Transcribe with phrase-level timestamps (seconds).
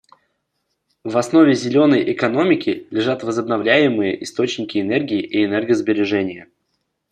[1.03, 6.47] В основе «зеленой» экономики лежат возобновляемые источники энергии и энергосбережение.